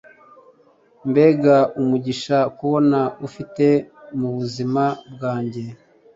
[1.09, 3.65] mbega umugisha kubona ufite
[4.19, 5.63] mubuzima bwanjye